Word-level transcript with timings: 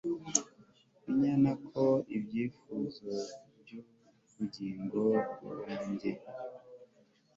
Inyana 1.09 1.51
ko 1.69 1.83
ibyifuzo 2.17 3.13
byubugingo 3.59 5.01
bwanjye 5.47 6.11